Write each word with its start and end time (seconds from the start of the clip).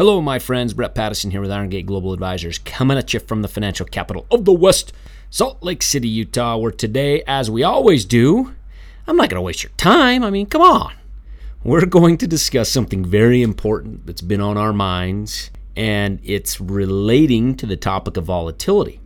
Hello, 0.00 0.22
my 0.22 0.38
friends. 0.38 0.72
Brett 0.72 0.94
Pattison 0.94 1.30
here 1.30 1.42
with 1.42 1.50
Iron 1.50 1.68
Gate 1.68 1.84
Global 1.84 2.14
Advisors, 2.14 2.58
coming 2.58 2.96
at 2.96 3.12
you 3.12 3.20
from 3.20 3.42
the 3.42 3.48
financial 3.48 3.84
capital 3.84 4.26
of 4.30 4.46
the 4.46 4.52
West, 4.54 4.94
Salt 5.28 5.62
Lake 5.62 5.82
City, 5.82 6.08
Utah, 6.08 6.56
where 6.56 6.72
today, 6.72 7.22
as 7.26 7.50
we 7.50 7.62
always 7.62 8.06
do, 8.06 8.54
I'm 9.06 9.18
not 9.18 9.28
going 9.28 9.36
to 9.36 9.42
waste 9.42 9.62
your 9.62 9.72
time. 9.76 10.24
I 10.24 10.30
mean, 10.30 10.46
come 10.46 10.62
on. 10.62 10.94
We're 11.62 11.84
going 11.84 12.16
to 12.16 12.26
discuss 12.26 12.70
something 12.70 13.04
very 13.04 13.42
important 13.42 14.06
that's 14.06 14.22
been 14.22 14.40
on 14.40 14.56
our 14.56 14.72
minds, 14.72 15.50
and 15.76 16.18
it's 16.22 16.62
relating 16.62 17.54
to 17.56 17.66
the 17.66 17.76
topic 17.76 18.16
of 18.16 18.24
volatility. 18.24 19.00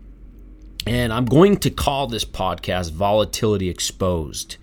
And 0.86 1.12
I'm 1.12 1.24
going 1.24 1.56
to 1.56 1.70
call 1.70 2.06
this 2.06 2.24
podcast 2.24 2.92
Volatility 2.92 3.68
Exposed 3.68 4.58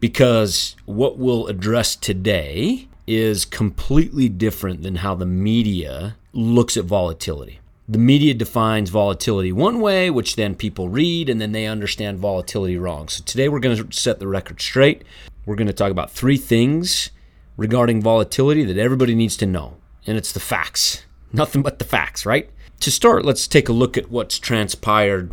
because 0.00 0.74
what 0.84 1.16
we'll 1.16 1.46
address 1.46 1.94
today 1.94 2.88
is 3.10 3.44
completely 3.44 4.28
different 4.28 4.84
than 4.84 4.94
how 4.94 5.16
the 5.16 5.26
media 5.26 6.16
looks 6.32 6.76
at 6.76 6.84
volatility. 6.84 7.58
The 7.88 7.98
media 7.98 8.34
defines 8.34 8.88
volatility 8.88 9.50
one 9.50 9.80
way, 9.80 10.10
which 10.10 10.36
then 10.36 10.54
people 10.54 10.88
read 10.88 11.28
and 11.28 11.40
then 11.40 11.50
they 11.50 11.66
understand 11.66 12.20
volatility 12.20 12.76
wrong. 12.76 13.08
So 13.08 13.24
today 13.24 13.48
we're 13.48 13.58
going 13.58 13.76
to 13.76 13.92
set 13.92 14.20
the 14.20 14.28
record 14.28 14.60
straight. 14.60 15.02
We're 15.44 15.56
going 15.56 15.66
to 15.66 15.72
talk 15.72 15.90
about 15.90 16.12
three 16.12 16.36
things 16.36 17.10
regarding 17.56 18.00
volatility 18.00 18.64
that 18.64 18.78
everybody 18.78 19.16
needs 19.16 19.36
to 19.38 19.46
know, 19.46 19.78
and 20.06 20.16
it's 20.16 20.30
the 20.30 20.38
facts. 20.38 21.04
Nothing 21.32 21.62
but 21.62 21.80
the 21.80 21.84
facts, 21.84 22.24
right? 22.24 22.48
To 22.78 22.92
start, 22.92 23.24
let's 23.24 23.48
take 23.48 23.68
a 23.68 23.72
look 23.72 23.98
at 23.98 24.08
what's 24.08 24.38
transpired 24.38 25.32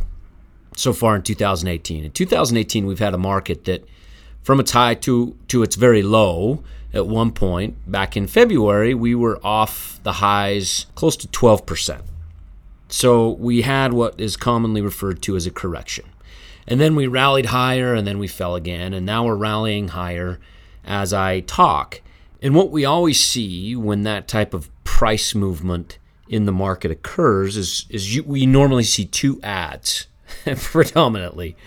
so 0.75 0.93
far 0.93 1.15
in 1.15 1.21
2018. 1.21 2.05
In 2.05 2.11
2018, 2.11 2.87
we've 2.87 2.97
had 2.97 3.13
a 3.13 3.19
market 3.19 3.65
that 3.65 3.85
from 4.47 4.61
its 4.61 4.71
high 4.71 4.93
to 4.93 5.35
to 5.49 5.61
its 5.61 5.75
very 5.75 6.01
low 6.01 6.63
at 6.93 7.05
one 7.05 7.31
point 7.31 7.75
back 7.85 8.15
in 8.15 8.27
February, 8.27 8.93
we 8.93 9.13
were 9.13 9.45
off 9.45 9.99
the 10.03 10.13
highs 10.13 10.85
close 10.95 11.17
to 11.17 11.27
12%. 11.27 12.01
So 12.87 13.31
we 13.31 13.63
had 13.63 13.91
what 13.91 14.17
is 14.17 14.37
commonly 14.37 14.79
referred 14.79 15.21
to 15.23 15.35
as 15.35 15.45
a 15.45 15.51
correction. 15.51 16.05
And 16.65 16.79
then 16.79 16.95
we 16.95 17.07
rallied 17.07 17.47
higher 17.47 17.93
and 17.93 18.07
then 18.07 18.19
we 18.19 18.29
fell 18.29 18.55
again. 18.55 18.93
And 18.93 19.05
now 19.05 19.25
we're 19.25 19.35
rallying 19.35 19.89
higher 19.89 20.39
as 20.85 21.11
I 21.11 21.41
talk. 21.41 21.99
And 22.41 22.55
what 22.55 22.71
we 22.71 22.85
always 22.85 23.19
see 23.19 23.75
when 23.75 24.03
that 24.03 24.29
type 24.29 24.53
of 24.53 24.69
price 24.85 25.35
movement 25.35 25.97
in 26.29 26.45
the 26.45 26.53
market 26.53 26.89
occurs 26.89 27.57
is, 27.57 27.85
is 27.89 28.15
you, 28.15 28.23
we 28.23 28.45
normally 28.45 28.83
see 28.83 29.03
two 29.03 29.41
ads 29.43 30.07
predominantly. 30.55 31.57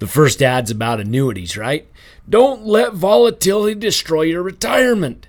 The 0.00 0.08
first 0.08 0.42
ad's 0.42 0.72
about 0.72 0.98
annuities, 0.98 1.56
right? 1.56 1.88
Don't 2.28 2.64
let 2.64 2.94
volatility 2.94 3.78
destroy 3.78 4.22
your 4.22 4.42
retirement. 4.42 5.28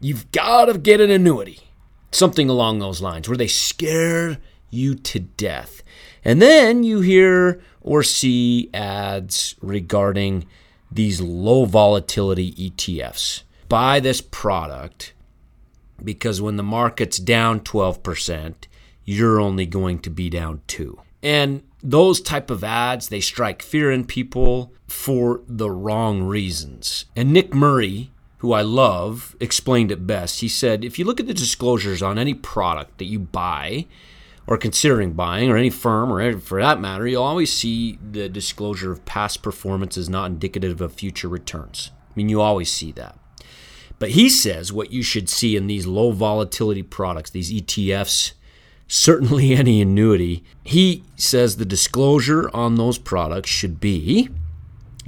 You've 0.00 0.30
got 0.30 0.66
to 0.66 0.78
get 0.78 1.00
an 1.00 1.10
annuity. 1.10 1.60
Something 2.12 2.48
along 2.48 2.78
those 2.78 3.02
lines 3.02 3.28
where 3.28 3.36
they 3.36 3.48
scare 3.48 4.38
you 4.70 4.94
to 4.94 5.20
death. 5.20 5.82
And 6.24 6.40
then 6.40 6.82
you 6.84 7.00
hear 7.00 7.60
or 7.80 8.02
see 8.02 8.70
ads 8.74 9.54
regarding 9.60 10.46
these 10.90 11.20
low 11.20 11.64
volatility 11.64 12.52
ETFs. 12.52 13.42
Buy 13.68 14.00
this 14.00 14.20
product 14.20 15.14
because 16.02 16.40
when 16.40 16.56
the 16.56 16.62
market's 16.62 17.18
down 17.18 17.60
12%, 17.60 18.54
you're 19.04 19.40
only 19.40 19.66
going 19.66 19.98
to 20.00 20.10
be 20.10 20.30
down 20.30 20.62
2. 20.66 20.98
And 21.22 21.62
those 21.82 22.20
type 22.20 22.50
of 22.50 22.64
ads, 22.64 23.08
they 23.08 23.20
strike 23.20 23.62
fear 23.62 23.90
in 23.90 24.04
people 24.04 24.72
for 24.86 25.42
the 25.46 25.70
wrong 25.70 26.22
reasons. 26.22 27.04
And 27.14 27.32
Nick 27.32 27.54
Murray, 27.54 28.10
who 28.38 28.52
I 28.52 28.62
love, 28.62 29.36
explained 29.40 29.92
it 29.92 30.06
best. 30.06 30.40
He 30.40 30.48
said, 30.48 30.84
if 30.84 30.98
you 30.98 31.04
look 31.04 31.20
at 31.20 31.26
the 31.26 31.34
disclosures 31.34 32.02
on 32.02 32.18
any 32.18 32.34
product 32.34 32.98
that 32.98 33.04
you 33.04 33.18
buy 33.18 33.86
or 34.48 34.56
considering 34.56 35.12
buying, 35.12 35.50
or 35.50 35.58
any 35.58 35.68
firm, 35.68 36.10
or 36.10 36.38
for 36.40 36.58
that 36.58 36.80
matter, 36.80 37.06
you'll 37.06 37.22
always 37.22 37.52
see 37.52 37.98
the 38.10 38.30
disclosure 38.30 38.90
of 38.90 39.04
past 39.04 39.42
performance 39.42 39.98
is 39.98 40.08
not 40.08 40.30
indicative 40.30 40.80
of 40.80 40.90
future 40.94 41.28
returns. 41.28 41.90
I 42.08 42.12
mean, 42.16 42.30
you 42.30 42.40
always 42.40 42.72
see 42.72 42.90
that. 42.92 43.18
But 43.98 44.12
he 44.12 44.30
says 44.30 44.72
what 44.72 44.90
you 44.90 45.02
should 45.02 45.28
see 45.28 45.54
in 45.54 45.66
these 45.66 45.86
low 45.86 46.12
volatility 46.12 46.82
products, 46.82 47.28
these 47.28 47.52
ETFs, 47.52 48.32
certainly 48.88 49.52
any 49.54 49.80
annuity, 49.80 50.42
he 50.64 51.04
says 51.16 51.56
the 51.56 51.64
disclosure 51.64 52.50
on 52.52 52.74
those 52.74 52.98
products 52.98 53.50
should 53.50 53.78
be 53.78 54.30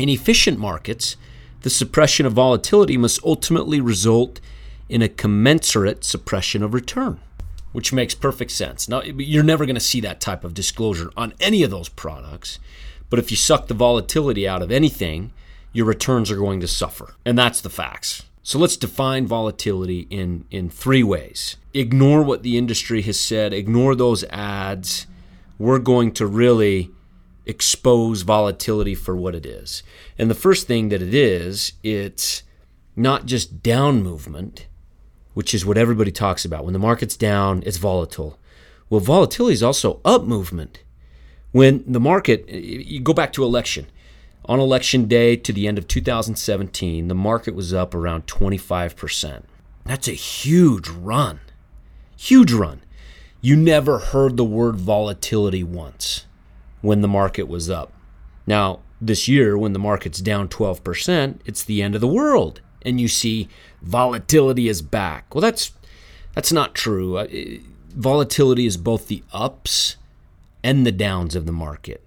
in 0.00 0.08
efficient 0.08 0.58
markets, 0.58 1.16
the 1.60 1.70
suppression 1.70 2.24
of 2.24 2.32
volatility 2.32 2.96
must 2.96 3.22
ultimately 3.22 3.80
result 3.80 4.40
in 4.88 5.02
a 5.02 5.08
commensurate 5.08 6.04
suppression 6.04 6.62
of 6.62 6.72
return, 6.72 7.20
which 7.72 7.92
makes 7.92 8.14
perfect 8.14 8.50
sense. 8.50 8.88
Now, 8.88 9.02
you're 9.02 9.42
never 9.42 9.66
going 9.66 9.74
to 9.74 9.80
see 9.80 10.00
that 10.00 10.20
type 10.20 10.42
of 10.42 10.54
disclosure 10.54 11.10
on 11.16 11.34
any 11.38 11.62
of 11.62 11.70
those 11.70 11.88
products, 11.88 12.58
but 13.10 13.18
if 13.18 13.30
you 13.30 13.36
suck 13.36 13.66
the 13.66 13.74
volatility 13.74 14.48
out 14.48 14.62
of 14.62 14.70
anything, 14.70 15.32
your 15.72 15.86
returns 15.86 16.30
are 16.30 16.36
going 16.36 16.60
to 16.60 16.68
suffer. 16.68 17.14
And 17.24 17.38
that's 17.38 17.60
the 17.60 17.70
facts. 17.70 18.24
So 18.42 18.58
let's 18.58 18.76
define 18.76 19.26
volatility 19.26 20.06
in, 20.10 20.44
in 20.50 20.70
three 20.70 21.02
ways. 21.02 21.56
Ignore 21.72 22.22
what 22.22 22.42
the 22.42 22.58
industry 22.58 23.02
has 23.02 23.18
said, 23.18 23.52
ignore 23.52 23.94
those 23.94 24.24
ads. 24.24 25.06
We're 25.58 25.78
going 25.78 26.12
to 26.12 26.26
really 26.26 26.90
expose 27.46 28.22
volatility 28.22 28.94
for 28.94 29.14
what 29.14 29.34
it 29.34 29.46
is. 29.46 29.82
And 30.18 30.30
the 30.30 30.34
first 30.34 30.66
thing 30.66 30.88
that 30.88 31.02
it 31.02 31.14
is, 31.14 31.74
it's 31.82 32.42
not 32.96 33.26
just 33.26 33.62
down 33.62 34.02
movement, 34.02 34.66
which 35.34 35.54
is 35.54 35.64
what 35.64 35.78
everybody 35.78 36.10
talks 36.10 36.44
about. 36.44 36.64
When 36.64 36.72
the 36.72 36.78
market's 36.78 37.16
down, 37.16 37.62
it's 37.66 37.76
volatile. 37.76 38.38
Well, 38.88 39.00
volatility 39.00 39.54
is 39.54 39.62
also 39.62 40.00
up 40.04 40.24
movement. 40.24 40.82
When 41.52 41.84
the 41.86 42.00
market, 42.00 42.48
you 42.48 43.00
go 43.00 43.12
back 43.12 43.32
to 43.34 43.44
election. 43.44 43.86
On 44.46 44.58
election 44.58 45.06
day 45.06 45.36
to 45.36 45.52
the 45.52 45.68
end 45.68 45.78
of 45.78 45.86
2017, 45.86 47.08
the 47.08 47.14
market 47.14 47.54
was 47.54 47.72
up 47.72 47.94
around 47.94 48.26
25%. 48.26 49.42
That's 49.84 50.08
a 50.08 50.12
huge 50.12 50.88
run. 50.88 51.40
Huge 52.22 52.52
run. 52.52 52.82
You 53.40 53.56
never 53.56 53.98
heard 53.98 54.36
the 54.36 54.44
word 54.44 54.76
volatility 54.76 55.64
once 55.64 56.26
when 56.82 57.00
the 57.00 57.08
market 57.08 57.48
was 57.48 57.70
up. 57.70 57.94
Now, 58.46 58.80
this 59.00 59.26
year, 59.26 59.56
when 59.56 59.72
the 59.72 59.78
market's 59.78 60.20
down 60.20 60.48
12%, 60.48 61.38
it's 61.46 61.64
the 61.64 61.80
end 61.80 61.94
of 61.94 62.02
the 62.02 62.06
world. 62.06 62.60
And 62.82 63.00
you 63.00 63.08
see 63.08 63.48
volatility 63.80 64.68
is 64.68 64.82
back. 64.82 65.34
Well, 65.34 65.40
that's 65.40 65.72
that's 66.34 66.52
not 66.52 66.74
true. 66.74 67.16
Uh, 67.16 67.26
volatility 67.88 68.66
is 68.66 68.76
both 68.76 69.08
the 69.08 69.24
ups 69.32 69.96
and 70.62 70.86
the 70.86 70.92
downs 70.92 71.34
of 71.34 71.46
the 71.46 71.52
market. 71.52 72.06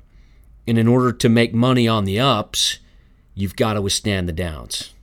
And 0.68 0.78
in 0.78 0.88
order 0.88 1.12
to 1.12 1.28
make 1.28 1.56
money 1.56 1.88
on 1.88 2.06
the 2.06 2.20
ups, 2.20 2.78
you've 3.34 3.56
got 3.56 3.74
to 3.74 3.82
withstand 3.82 4.30
the 4.30 4.34
downs. 4.34 4.94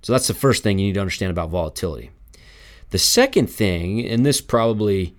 So 0.00 0.14
that's 0.14 0.28
the 0.28 0.34
first 0.34 0.62
thing 0.62 0.78
you 0.78 0.86
need 0.86 0.94
to 0.94 1.00
understand 1.00 1.30
about 1.30 1.50
volatility. 1.50 2.10
The 2.90 2.98
second 2.98 3.48
thing, 3.48 4.06
and 4.06 4.24
this 4.24 4.40
probably 4.40 5.14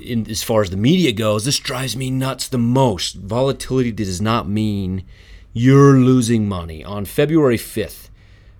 in, 0.00 0.28
as 0.30 0.42
far 0.42 0.62
as 0.62 0.70
the 0.70 0.76
media 0.76 1.12
goes, 1.12 1.44
this 1.44 1.58
drives 1.58 1.96
me 1.96 2.10
nuts 2.10 2.48
the 2.48 2.58
most. 2.58 3.16
Volatility 3.16 3.92
does 3.92 4.20
not 4.20 4.48
mean 4.48 5.04
you're 5.52 5.98
losing 5.98 6.48
money. 6.48 6.84
On 6.84 7.04
February 7.04 7.58
5th, 7.58 8.08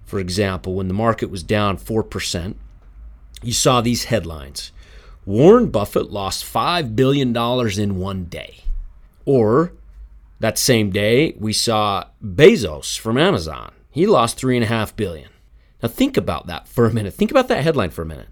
for 0.05 0.19
example, 0.19 0.75
when 0.75 0.89
the 0.89 0.95
market 0.95 1.31
was 1.31 1.43
down 1.43 1.79
4%, 1.79 2.55
you 3.43 3.53
saw 3.53 3.81
these 3.81 4.05
headlines 4.05 4.73
Warren 5.27 5.71
Buffett 5.71 6.11
lost 6.11 6.45
$5 6.45 6.97
billion 6.97 7.37
in 7.79 7.99
one 7.99 8.25
day. 8.25 8.65
Or 9.25 9.75
that 10.41 10.59
same 10.59 10.91
day, 10.91 11.35
we 11.39 11.53
saw 11.53 12.07
Bezos 12.25 12.99
from 12.99 13.19
Amazon. 13.19 13.73
He 13.91 14.07
lost 14.07 14.39
$3.5 14.39 14.97
billion. 14.97 15.29
Now, 15.83 15.89
think 15.89 16.17
about 16.17 16.47
that 16.47 16.69
for 16.69 16.87
a 16.87 16.93
minute. 16.93 17.15
Think 17.15 17.31
about 17.31 17.49
that 17.49 17.63
headline 17.63 17.91
for 17.91 18.03
a 18.03 18.07
minute. 18.07 18.29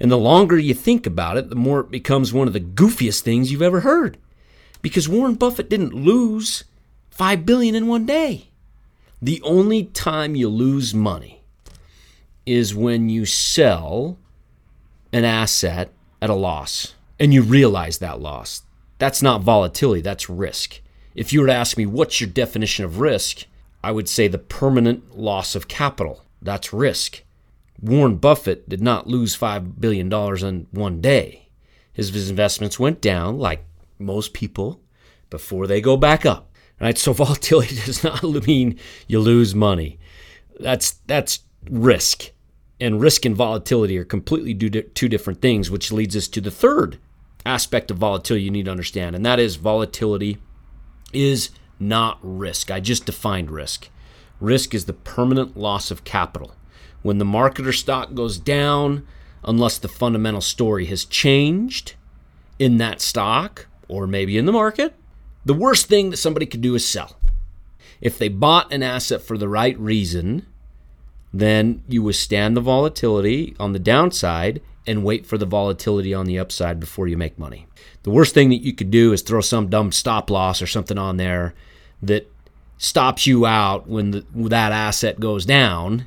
And 0.00 0.10
the 0.10 0.18
longer 0.18 0.58
you 0.58 0.72
think 0.72 1.06
about 1.06 1.36
it, 1.36 1.50
the 1.50 1.56
more 1.56 1.80
it 1.80 1.90
becomes 1.90 2.32
one 2.32 2.46
of 2.46 2.54
the 2.54 2.60
goofiest 2.60 3.20
things 3.20 3.52
you've 3.52 3.60
ever 3.60 3.80
heard. 3.80 4.16
Because 4.80 5.08
Warren 5.08 5.34
Buffett 5.34 5.68
didn't 5.68 5.92
lose 5.92 6.64
5 7.10 7.44
billion 7.44 7.74
in 7.74 7.86
one 7.86 8.06
day. 8.06 8.48
The 9.20 9.42
only 9.42 9.84
time 9.84 10.34
you 10.34 10.48
lose 10.48 10.94
money 10.94 11.42
is 12.46 12.74
when 12.74 13.10
you 13.10 13.26
sell 13.26 14.16
an 15.12 15.24
asset 15.24 15.92
at 16.22 16.30
a 16.30 16.34
loss 16.34 16.94
and 17.18 17.34
you 17.34 17.42
realize 17.42 17.98
that 17.98 18.20
loss. 18.20 18.62
That's 18.98 19.22
not 19.22 19.42
volatility, 19.42 20.00
that's 20.00 20.30
risk. 20.30 20.80
If 21.14 21.32
you 21.32 21.40
were 21.40 21.48
to 21.48 21.52
ask 21.52 21.76
me 21.76 21.84
what's 21.84 22.20
your 22.20 22.30
definition 22.30 22.86
of 22.86 23.00
risk, 23.00 23.44
I 23.84 23.92
would 23.92 24.08
say 24.08 24.28
the 24.28 24.38
permanent 24.38 25.18
loss 25.18 25.54
of 25.54 25.68
capital. 25.68 26.24
That's 26.42 26.72
risk. 26.72 27.22
Warren 27.80 28.16
Buffett 28.16 28.68
did 28.68 28.80
not 28.80 29.06
lose 29.06 29.36
$5 29.36 29.80
billion 29.80 30.12
in 30.12 30.66
one 30.70 31.00
day. 31.00 31.48
His, 31.92 32.30
investments 32.30 32.78
went 32.78 33.00
down, 33.00 33.38
like 33.38 33.64
most 33.98 34.32
people, 34.32 34.80
before 35.28 35.66
they 35.66 35.80
go 35.80 35.96
back 35.96 36.24
up. 36.24 36.50
Right? 36.80 36.96
So 36.96 37.12
volatility 37.14 37.76
does 37.76 38.04
not 38.04 38.22
mean 38.46 38.78
you 39.06 39.20
lose 39.20 39.54
money. 39.54 39.98
That's, 40.58 40.92
that's 41.06 41.40
risk. 41.68 42.30
And 42.78 43.00
risk 43.00 43.24
and 43.26 43.36
volatility 43.36 43.98
are 43.98 44.04
completely 44.04 44.54
two 44.54 45.08
different 45.08 45.42
things, 45.42 45.70
which 45.70 45.92
leads 45.92 46.16
us 46.16 46.28
to 46.28 46.40
the 46.40 46.50
third 46.50 46.98
aspect 47.44 47.90
of 47.90 47.98
volatility 47.98 48.44
you 48.44 48.50
need 48.50 48.66
to 48.66 48.70
understand, 48.70 49.16
and 49.16 49.24
that 49.24 49.38
is 49.38 49.56
volatility 49.56 50.38
is 51.12 51.50
not 51.78 52.18
risk. 52.22 52.70
I 52.70 52.80
just 52.80 53.06
defined 53.06 53.50
risk. 53.50 53.88
Risk 54.40 54.74
is 54.74 54.86
the 54.86 54.92
permanent 54.92 55.56
loss 55.56 55.90
of 55.90 56.04
capital. 56.04 56.54
When 57.02 57.18
the 57.18 57.24
market 57.24 57.66
or 57.66 57.72
stock 57.72 58.14
goes 58.14 58.38
down, 58.38 59.06
unless 59.44 59.78
the 59.78 59.88
fundamental 59.88 60.40
story 60.40 60.86
has 60.86 61.04
changed 61.04 61.94
in 62.58 62.78
that 62.78 63.00
stock 63.00 63.66
or 63.88 64.06
maybe 64.06 64.36
in 64.36 64.46
the 64.46 64.52
market, 64.52 64.94
the 65.44 65.54
worst 65.54 65.86
thing 65.86 66.10
that 66.10 66.18
somebody 66.18 66.46
could 66.46 66.60
do 66.60 66.74
is 66.74 66.86
sell. 66.86 67.16
If 68.00 68.18
they 68.18 68.28
bought 68.28 68.72
an 68.72 68.82
asset 68.82 69.22
for 69.22 69.36
the 69.36 69.48
right 69.48 69.78
reason, 69.78 70.46
then 71.32 71.82
you 71.88 72.02
withstand 72.02 72.56
the 72.56 72.60
volatility 72.60 73.54
on 73.58 73.72
the 73.72 73.78
downside 73.78 74.60
and 74.86 75.04
wait 75.04 75.26
for 75.26 75.38
the 75.38 75.46
volatility 75.46 76.14
on 76.14 76.26
the 76.26 76.38
upside 76.38 76.80
before 76.80 77.06
you 77.06 77.16
make 77.16 77.38
money. 77.38 77.66
The 78.02 78.10
worst 78.10 78.34
thing 78.34 78.48
that 78.50 78.62
you 78.62 78.72
could 78.72 78.90
do 78.90 79.12
is 79.12 79.22
throw 79.22 79.40
some 79.40 79.68
dumb 79.68 79.92
stop 79.92 80.30
loss 80.30 80.62
or 80.62 80.66
something 80.66 80.98
on 80.98 81.16
there 81.16 81.54
that 82.02 82.29
stops 82.82 83.26
you 83.26 83.44
out 83.44 83.86
when 83.86 84.10
the, 84.10 84.24
that 84.34 84.72
asset 84.72 85.20
goes 85.20 85.44
down 85.44 86.06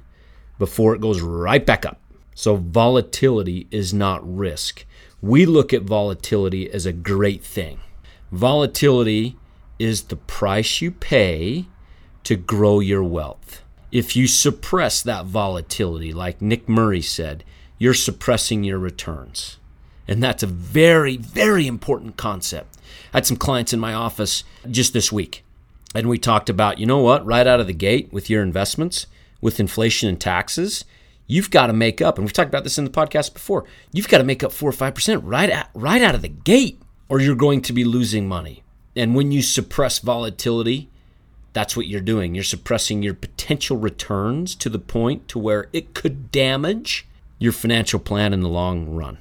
before 0.58 0.96
it 0.96 1.02
goes 1.02 1.22
right 1.22 1.64
back 1.64 1.86
up. 1.86 2.00
So, 2.34 2.56
volatility 2.56 3.68
is 3.70 3.94
not 3.94 4.22
risk. 4.24 4.84
We 5.22 5.46
look 5.46 5.72
at 5.72 5.84
volatility 5.84 6.70
as 6.72 6.88
a 6.88 6.92
great 6.92 7.44
thing. 7.44 7.80
Volatility 8.32 9.38
is 9.78 10.04
the 10.04 10.16
price 10.16 10.82
you 10.82 10.90
pay 10.90 11.68
to 12.24 12.36
grow 12.36 12.80
your 12.80 13.04
wealth. 13.04 13.62
If 13.92 14.16
you 14.16 14.26
suppress 14.26 15.04
that 15.04 15.26
volatility, 15.26 16.12
like 16.12 16.42
Nick 16.42 16.68
Murray 16.68 17.04
said, 17.04 17.44
you're 17.78 17.94
suppressing 17.94 18.64
your 18.64 18.80
returns. 18.80 19.60
And 20.08 20.24
that's 20.24 20.42
a 20.42 20.48
very, 20.48 21.18
very 21.18 21.68
important 21.68 22.18
concept. 22.18 22.78
I 23.14 23.18
had 23.18 23.28
some 23.28 23.38
clients 23.38 23.74
in 23.74 23.80
my 23.80 23.94
office 23.94 24.44
just 24.72 24.94
this 24.94 25.12
week, 25.12 25.44
and 25.94 26.10
we 26.10 26.18
talked 26.18 26.50
about, 26.50 26.80
you 26.80 26.86
know 26.86 27.00
what, 27.00 27.26
right 27.26 27.46
out 27.46 27.60
of 27.60 27.68
the 27.68 27.74
gate 27.74 28.12
with 28.12 28.30
your 28.30 28.42
investments, 28.42 29.08
with 29.42 29.60
inflation 29.60 30.10
and 30.10 30.20
taxes, 30.20 30.86
you've 31.28 31.52
got 31.52 31.68
to 31.68 31.74
make 31.74 32.02
up, 32.02 32.18
and 32.18 32.26
we've 32.26 32.34
talked 32.34 32.50
about 32.50 32.64
this 32.64 32.78
in 32.78 32.86
the 32.86 32.92
podcast 32.92 33.34
before, 33.34 33.66
you've 33.92 34.08
got 34.08 34.18
to 34.18 34.24
make 34.24 34.44
up 34.44 34.52
four 34.52 34.70
or 34.70 34.74
five 34.74 34.96
percent 34.96 35.24
right 35.24 35.50
at, 35.50 35.70
right 35.74 36.02
out 36.02 36.16
of 36.16 36.22
the 36.22 36.28
gate, 36.28 36.82
or 37.10 37.20
you're 37.20 37.36
going 37.36 37.62
to 37.62 37.74
be 37.74 37.84
losing 37.84 38.28
money. 38.28 38.64
And 38.96 39.16
when 39.16 39.32
you 39.32 39.42
suppress 39.42 40.00
volatility, 40.00 40.90
that's 41.54 41.78
what 41.78 41.88
you're 41.88 42.02
doing. 42.02 42.34
You're 42.34 42.44
suppressing 42.44 43.04
your 43.04 43.14
potential 43.14 43.78
returns 43.78 44.56
to 44.56 44.70
the 44.70 44.80
point 44.80 45.28
to 45.28 45.40
where 45.40 45.70
it 45.72 45.94
could 45.94 46.32
damage 46.32 47.06
your 47.38 47.52
financial 47.52 48.00
plan 48.00 48.34
in 48.34 48.42
the 48.42 48.50
long 48.50 48.96
run. 48.96 49.20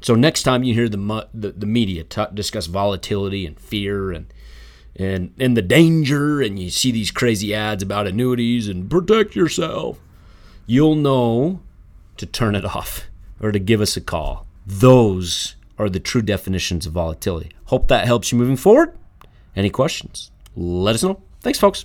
So 0.00 0.14
next 0.14 0.44
time 0.44 0.62
you 0.62 0.74
hear 0.74 0.88
the 0.88 1.28
the, 1.34 1.50
the 1.50 1.66
media 1.66 2.04
t- 2.04 2.22
discuss 2.32 2.66
volatility 2.66 3.44
and 3.44 3.58
fear 3.58 4.12
and 4.12 4.26
and 4.98 5.56
the 5.56 5.62
danger, 5.62 6.40
and 6.40 6.58
you 6.58 6.70
see 6.70 6.90
these 6.90 7.10
crazy 7.10 7.54
ads 7.54 7.82
about 7.82 8.06
annuities 8.06 8.68
and 8.68 8.90
protect 8.90 9.36
yourself, 9.36 9.98
you'll 10.66 10.96
know 10.96 11.60
to 12.16 12.26
turn 12.26 12.54
it 12.54 12.64
off 12.76 13.04
or 13.40 13.52
to 13.52 13.58
give 13.58 13.80
us 13.80 13.96
a 13.96 14.00
call. 14.00 14.46
Those 14.66 15.54
are 15.78 15.88
the 15.88 16.00
true 16.00 16.22
definitions 16.22 16.86
of 16.86 16.92
volatility. 16.92 17.50
Hope 17.66 17.88
that 17.88 18.06
helps 18.06 18.32
you 18.32 18.38
moving 18.38 18.56
forward. 18.56 18.96
Any 19.54 19.70
questions? 19.70 20.30
Let 20.56 20.94
us 20.96 21.02
know. 21.02 21.22
Thanks, 21.40 21.58
folks. 21.58 21.84